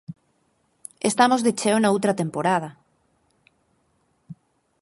Estamos 1.09 1.43
de 1.45 1.51
cheo 1.59 1.77
noutra 1.79 2.13
temporada. 2.21 2.69